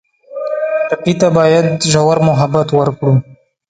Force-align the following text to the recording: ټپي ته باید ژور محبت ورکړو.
ټپي 0.89 1.13
ته 1.21 1.27
باید 1.37 1.65
ژور 1.91 2.17
محبت 2.29 2.67
ورکړو. 2.73 3.13